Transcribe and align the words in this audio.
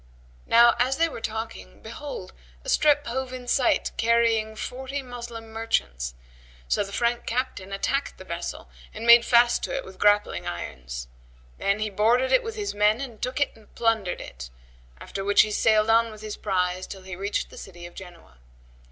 Now 0.47 0.73
as 0.79 0.97
they 0.97 1.07
were 1.07 1.21
talking, 1.21 1.83
behold, 1.83 2.33
a 2.63 2.69
strip 2.69 3.05
hove 3.05 3.31
in 3.33 3.47
sight 3.47 3.91
carrying 3.97 4.55
forty 4.55 5.03
Moslem 5.03 5.53
merchants; 5.53 6.15
so 6.67 6.83
the 6.83 6.91
Frank 6.91 7.27
captain 7.27 7.71
attacked 7.71 8.17
the 8.17 8.23
vessel 8.23 8.67
and 8.95 9.05
made 9.05 9.23
fast 9.25 9.61
to 9.65 9.75
it 9.75 9.85
with 9.85 9.99
grappling 9.99 10.47
irons; 10.47 11.07
then 11.59 11.77
he 11.77 11.91
boarded 11.91 12.31
it 12.31 12.41
with 12.41 12.55
his 12.55 12.73
men 12.73 12.99
and 12.99 13.21
took 13.21 13.39
it 13.39 13.55
and 13.55 13.75
plundered 13.75 14.21
it; 14.21 14.49
after 14.99 15.23
which 15.23 15.43
he 15.43 15.51
sailed 15.51 15.91
on 15.91 16.11
with 16.11 16.21
his 16.23 16.35
prize, 16.35 16.87
till 16.87 17.03
he 17.03 17.15
reached 17.15 17.51
the 17.51 17.55
city 17.59 17.85
of 17.85 17.93
Genoa. 17.93 18.37